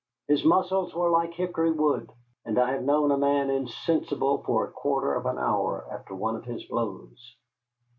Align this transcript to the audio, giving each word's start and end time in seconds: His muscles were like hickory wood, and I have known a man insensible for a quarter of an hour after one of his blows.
His 0.27 0.43
muscles 0.43 0.95
were 0.95 1.11
like 1.11 1.35
hickory 1.35 1.69
wood, 1.71 2.11
and 2.43 2.57
I 2.57 2.71
have 2.73 2.81
known 2.81 3.11
a 3.11 3.17
man 3.17 3.51
insensible 3.51 4.41
for 4.41 4.65
a 4.65 4.71
quarter 4.71 5.13
of 5.13 5.27
an 5.27 5.37
hour 5.37 5.85
after 5.91 6.15
one 6.15 6.35
of 6.35 6.45
his 6.45 6.63
blows. 6.65 7.35